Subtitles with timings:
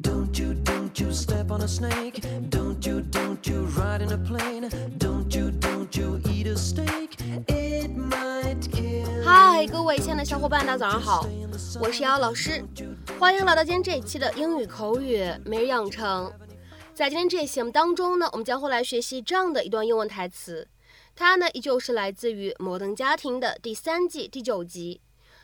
[0.00, 2.22] Don't you, don't you step on a snake.
[2.48, 4.70] Don't you, don't you ride in a plane.
[4.98, 7.16] Don't you, don't you eat a steak.
[7.48, 9.24] It might kill.
[9.24, 11.26] 嗨，各位亲爱的小伙伴，大家早上好，
[11.80, 12.64] 我是瑶瑶老师，
[13.18, 16.32] 欢迎来到今天这一期的英语口语每日养成。
[16.94, 20.68] 在今天这一期节目当中呢，我们将会来学习这样的一段英文台词，
[21.16, 25.00] 它呢依旧是来自于《摩登家庭》的第三季第九集。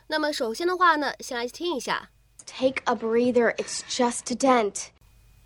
[0.07, 2.09] 那么首先的话呢，先来听一下。
[2.45, 4.88] Take a breather, it's just a dent.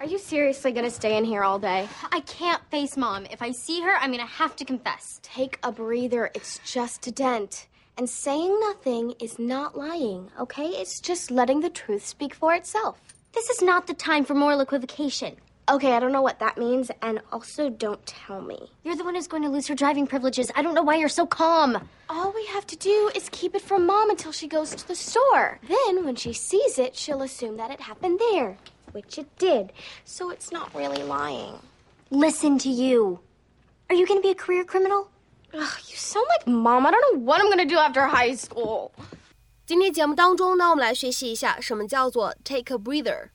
[0.00, 1.86] Are you seriously gonna stay in here all day?
[2.10, 3.26] I can't face mom.
[3.26, 5.20] If I see her, I'm gonna have to confess.
[5.22, 6.30] Take a breather.
[6.34, 7.66] It's just a dent.
[8.00, 10.68] And saying nothing is not lying, okay?
[10.68, 12.98] It's just letting the truth speak for itself.
[13.34, 15.36] This is not the time for moral equivocation.
[15.70, 18.70] Okay, I don't know what that means, and also don't tell me.
[18.84, 20.50] You're the one who's going to lose her driving privileges.
[20.56, 21.90] I don't know why you're so calm.
[22.08, 24.94] All we have to do is keep it from mom until she goes to the
[24.94, 25.60] store.
[25.68, 28.56] Then, when she sees it, she'll assume that it happened there,
[28.92, 29.74] which it did.
[30.06, 31.58] So it's not really lying.
[32.08, 33.20] Listen to you.
[33.90, 35.10] Are you gonna be a career criminal?
[35.53, 36.85] Ugh, you sound like mom.
[36.85, 38.91] I don't know what I'm gonna do after high school.
[39.65, 43.29] 今天节目当中呢，我们来学习一下什么叫做 take a breather。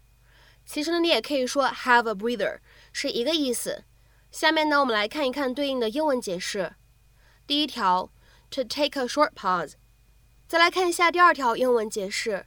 [0.66, 2.58] 其实呢，你也可以说 have a breather，
[2.92, 3.84] 是一个意思。
[4.30, 6.74] 下面呢，我们来看一看对应的英文解释。
[7.46, 8.12] 第一条，
[8.50, 9.72] to take a short pause。
[10.46, 12.46] 再来看一下第二条英文解释：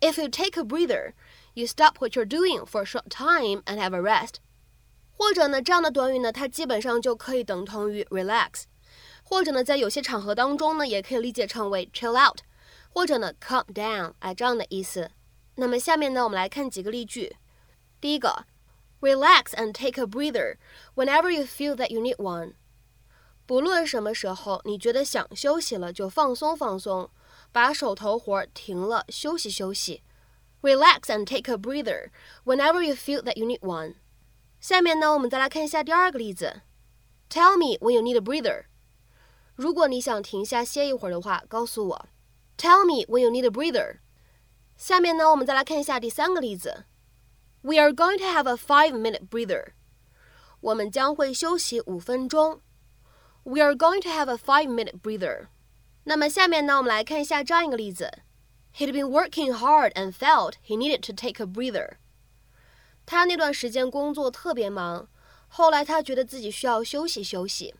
[0.00, 1.14] If you take a breather,
[1.54, 4.34] you stop what you're doing for a short time and have a rest。
[5.10, 8.64] 或者呢，这样的短语呢，它基本上就可以等同于 relax。
[9.30, 12.40] 或者呢，在有些场合当中呢，也可以理解成为 chill out，
[12.90, 15.10] 或者呢 calm down，哎，这样的意思。
[15.56, 17.36] 那么下面呢，我们来看几个例句。
[18.00, 18.44] 第一个，
[19.00, 20.56] relax and take a breather
[20.94, 22.54] whenever you feel that you need one。
[23.46, 27.10] 不论什么时候你觉得想休息了，就放松放松，
[27.52, 30.02] 把手头活停了，休息休息。
[30.62, 32.10] Relax and take a breather
[32.44, 33.94] whenever you feel that you need one。
[34.58, 36.62] 下面呢，我们再来看一下第二个例子。
[37.30, 38.64] Tell me when you need a breather。
[39.61, 42.07] 如果你想停下歇一会儿的话，告诉我。
[42.57, 43.99] Tell me when you need a breather。
[44.75, 46.85] 下面呢，我们再来看一下第三个例子。
[47.61, 49.73] We are going to have a five-minute breather。
[50.61, 52.61] 我们将会休息五分钟。
[53.43, 55.49] We are going to have a five-minute breather。
[56.05, 58.09] 那么下面呢，我们来看一下这样一个例子。
[58.77, 61.97] He'd been working hard and felt he needed to take a breather。
[63.05, 65.07] 他那段时间工作特别忙，
[65.47, 67.75] 后来他觉得自己需要休息休息。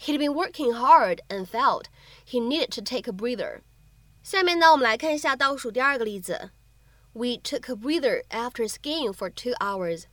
[0.00, 1.86] He'd been working hard and felt
[2.24, 3.62] he needed to take a breather。
[4.22, 6.50] 下面呢，我们来看一下倒数第二个例子。
[7.12, 10.04] We took a breather after skiing for two hours。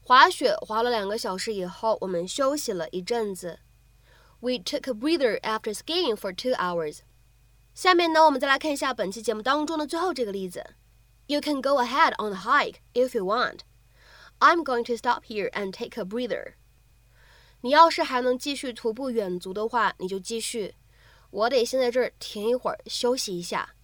[0.00, 3.58] 滑雪滑了两个小时以后，我们休息了一阵子。
[4.40, 7.00] We took a breather after skiing for two hours。
[7.74, 10.74] 下面呢，我们再来看一下本期节目当中的最后这个例子。
[11.26, 13.60] You can go ahead on the hike if you want.
[14.38, 16.54] I'm going to stop here and take a breather.
[17.62, 20.74] 你要是还能继续徒步远足的话，你就继续。
[21.30, 23.74] 我得先在这儿停一会儿，休息一下。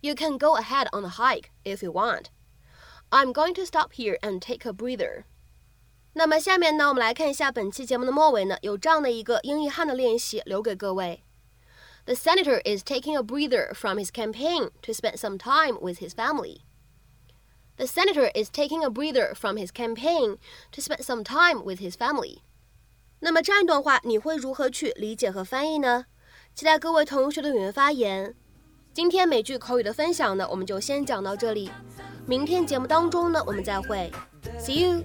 [0.00, 2.26] You can go ahead on the hike if you want.
[3.10, 5.24] I'm going to stop here and take a breather.
[6.14, 11.22] 那么下面呢，我们来看一下本期节目的末尾呢，有这样的一个英译汉的练习留给各位。
[12.06, 16.62] The senator is taking a breather from his campaign to spend some time with his family.
[17.76, 20.38] The senator is taking a breather from his campaign
[20.72, 22.42] to spend some time with his family.
[23.19, 26.05] 那么这样一段话，你会如何去理解和翻译呢？
[26.53, 28.35] 期待各位同学的踊跃发言。
[28.93, 31.71] 今天美剧口语的分享呢，我们就先讲到这里。
[32.25, 34.11] 明天节目当中呢，我们再会
[34.59, 35.03] ，See you。